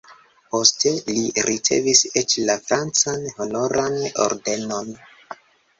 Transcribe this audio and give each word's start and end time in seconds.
Poste 0.53 0.93
li 1.09 1.43
ricevis 1.49 2.03
eĉ 2.23 2.37
la 2.49 2.57
francan 2.71 3.31
Honoran 3.39 4.03
Ordenon. 4.27 4.95